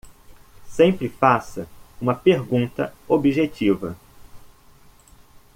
Sempre 0.67 1.07
faça 1.09 1.67
uma 2.01 2.15
pergunta 2.15 2.91
objetiva. 3.07 3.95